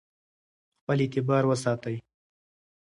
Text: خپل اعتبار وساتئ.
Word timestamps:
خپل 0.79 0.97
اعتبار 1.03 1.43
وساتئ. 1.47 1.95